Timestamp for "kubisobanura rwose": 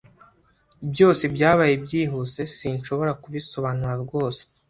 3.21-4.41